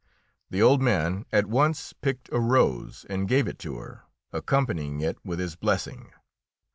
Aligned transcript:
The 0.49 0.63
old 0.63 0.81
man 0.81 1.27
at 1.31 1.45
once 1.45 1.93
picked 1.93 2.27
a 2.33 2.39
rose 2.39 3.05
and 3.07 3.27
gave 3.27 3.47
it 3.47 3.59
to 3.59 3.77
her, 3.77 4.01
accompanying 4.33 4.99
it 5.01 5.23
with 5.23 5.37
his 5.37 5.55
blessing. 5.55 6.11